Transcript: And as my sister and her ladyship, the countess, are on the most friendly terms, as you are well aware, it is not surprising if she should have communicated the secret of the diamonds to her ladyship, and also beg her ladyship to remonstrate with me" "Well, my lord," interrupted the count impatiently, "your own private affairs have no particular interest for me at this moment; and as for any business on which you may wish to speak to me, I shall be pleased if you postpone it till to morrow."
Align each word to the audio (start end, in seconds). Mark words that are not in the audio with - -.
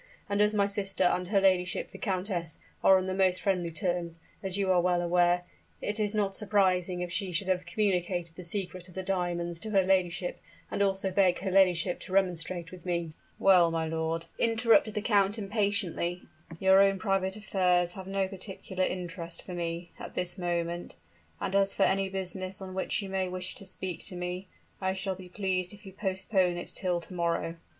And 0.27 0.41
as 0.41 0.51
my 0.51 0.65
sister 0.65 1.03
and 1.03 1.27
her 1.27 1.39
ladyship, 1.39 1.89
the 1.91 1.99
countess, 1.99 2.57
are 2.83 2.97
on 2.97 3.05
the 3.05 3.13
most 3.13 3.39
friendly 3.39 3.69
terms, 3.69 4.17
as 4.41 4.57
you 4.57 4.71
are 4.71 4.81
well 4.81 4.99
aware, 4.99 5.43
it 5.79 5.99
is 5.99 6.15
not 6.15 6.35
surprising 6.35 7.01
if 7.01 7.11
she 7.11 7.31
should 7.31 7.47
have 7.47 7.67
communicated 7.67 8.35
the 8.35 8.43
secret 8.43 8.87
of 8.89 8.95
the 8.95 9.03
diamonds 9.03 9.59
to 9.59 9.69
her 9.69 9.83
ladyship, 9.83 10.41
and 10.71 10.81
also 10.81 11.11
beg 11.11 11.37
her 11.41 11.51
ladyship 11.51 11.99
to 11.99 12.13
remonstrate 12.13 12.71
with 12.71 12.83
me" 12.83 13.13
"Well, 13.37 13.69
my 13.69 13.87
lord," 13.87 14.25
interrupted 14.39 14.95
the 14.95 15.03
count 15.03 15.37
impatiently, 15.37 16.23
"your 16.59 16.81
own 16.81 16.97
private 16.97 17.35
affairs 17.35 17.93
have 17.93 18.07
no 18.07 18.27
particular 18.27 18.83
interest 18.83 19.43
for 19.43 19.53
me 19.53 19.91
at 19.99 20.15
this 20.15 20.35
moment; 20.35 20.95
and 21.39 21.55
as 21.55 21.73
for 21.75 21.83
any 21.83 22.09
business 22.09 22.59
on 22.59 22.73
which 22.73 23.03
you 23.03 23.09
may 23.09 23.29
wish 23.29 23.53
to 23.53 23.67
speak 23.67 24.03
to 24.05 24.15
me, 24.15 24.47
I 24.81 24.93
shall 24.93 25.13
be 25.13 25.29
pleased 25.29 25.75
if 25.75 25.85
you 25.85 25.93
postpone 25.93 26.57
it 26.57 26.71
till 26.73 27.01
to 27.01 27.13
morrow." 27.13 27.57